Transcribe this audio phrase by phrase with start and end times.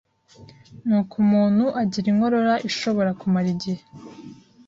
[0.85, 3.81] ni uko umuntu agira inkorora ishobora no kumara igihe.